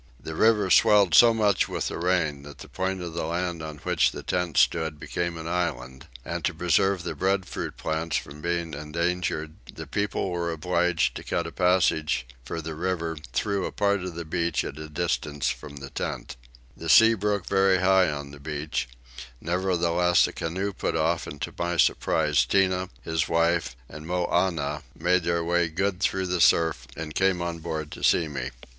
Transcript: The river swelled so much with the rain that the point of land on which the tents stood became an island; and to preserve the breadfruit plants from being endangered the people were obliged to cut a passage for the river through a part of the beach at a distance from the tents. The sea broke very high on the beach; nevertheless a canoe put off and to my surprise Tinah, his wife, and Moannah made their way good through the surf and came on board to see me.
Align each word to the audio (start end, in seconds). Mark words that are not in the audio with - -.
The 0.19 0.33
river 0.33 0.71
swelled 0.71 1.13
so 1.13 1.31
much 1.31 1.69
with 1.69 1.89
the 1.89 1.99
rain 1.99 2.41
that 2.41 2.57
the 2.57 2.67
point 2.67 3.03
of 3.03 3.13
land 3.13 3.61
on 3.61 3.77
which 3.83 4.09
the 4.09 4.23
tents 4.23 4.61
stood 4.61 4.99
became 4.99 5.37
an 5.37 5.47
island; 5.47 6.07
and 6.25 6.43
to 6.43 6.55
preserve 6.55 7.03
the 7.03 7.13
breadfruit 7.13 7.77
plants 7.77 8.17
from 8.17 8.41
being 8.41 8.73
endangered 8.73 9.53
the 9.71 9.85
people 9.85 10.31
were 10.31 10.51
obliged 10.51 11.13
to 11.17 11.23
cut 11.23 11.45
a 11.45 11.51
passage 11.51 12.25
for 12.43 12.61
the 12.63 12.73
river 12.73 13.15
through 13.31 13.67
a 13.67 13.71
part 13.71 14.01
of 14.01 14.15
the 14.15 14.25
beach 14.25 14.63
at 14.63 14.79
a 14.79 14.89
distance 14.89 15.49
from 15.49 15.75
the 15.75 15.91
tents. 15.91 16.35
The 16.75 16.89
sea 16.89 17.13
broke 17.13 17.45
very 17.45 17.77
high 17.77 18.09
on 18.09 18.31
the 18.31 18.39
beach; 18.39 18.89
nevertheless 19.39 20.25
a 20.25 20.33
canoe 20.33 20.73
put 20.73 20.95
off 20.95 21.27
and 21.27 21.39
to 21.43 21.53
my 21.59 21.77
surprise 21.77 22.43
Tinah, 22.43 22.89
his 23.03 23.29
wife, 23.29 23.75
and 23.87 24.07
Moannah 24.07 24.81
made 24.95 25.21
their 25.25 25.43
way 25.43 25.67
good 25.67 25.99
through 25.99 26.25
the 26.25 26.41
surf 26.41 26.87
and 26.97 27.13
came 27.13 27.39
on 27.39 27.59
board 27.59 27.91
to 27.91 28.03
see 28.03 28.27
me. 28.27 28.49